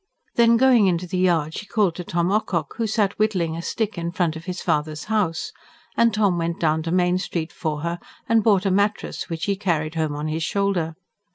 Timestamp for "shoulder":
10.41-10.95